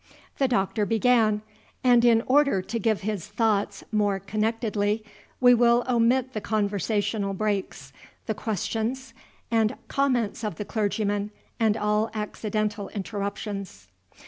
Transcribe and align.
The 0.39 0.47
Doctor 0.47 0.83
began; 0.87 1.43
and 1.83 2.03
in 2.03 2.23
order 2.25 2.63
to 2.63 2.79
give 2.79 3.01
his 3.01 3.27
thoughts 3.27 3.83
more 3.91 4.19
connectedly, 4.19 5.03
we 5.39 5.53
will 5.53 5.83
omit 5.87 6.33
the 6.33 6.41
conversational 6.41 7.35
breaks, 7.35 7.93
the 8.25 8.33
questions 8.33 9.13
and 9.51 9.75
comments 9.89 10.43
of 10.43 10.55
the 10.55 10.65
clergyman, 10.65 11.29
and 11.59 11.77
all 11.77 12.09
accidental 12.15 12.89
interruptions. 12.95 13.89